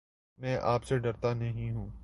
[0.37, 1.91] میں آپ سے ڈرتا نہیں ہوں